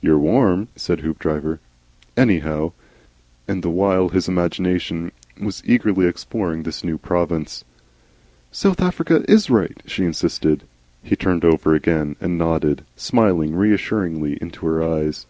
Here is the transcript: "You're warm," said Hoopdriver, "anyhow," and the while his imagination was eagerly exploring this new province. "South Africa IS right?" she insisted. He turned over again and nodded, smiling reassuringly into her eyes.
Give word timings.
"You're 0.00 0.18
warm," 0.18 0.66
said 0.74 0.98
Hoopdriver, 1.02 1.60
"anyhow," 2.16 2.72
and 3.46 3.62
the 3.62 3.70
while 3.70 4.08
his 4.08 4.26
imagination 4.26 5.12
was 5.40 5.62
eagerly 5.64 6.06
exploring 6.08 6.64
this 6.64 6.82
new 6.82 6.98
province. 6.98 7.62
"South 8.50 8.82
Africa 8.82 9.24
IS 9.28 9.48
right?" 9.48 9.80
she 9.86 10.04
insisted. 10.04 10.64
He 11.04 11.14
turned 11.14 11.44
over 11.44 11.72
again 11.72 12.16
and 12.20 12.36
nodded, 12.36 12.82
smiling 12.96 13.54
reassuringly 13.54 14.38
into 14.40 14.66
her 14.66 14.82
eyes. 14.82 15.26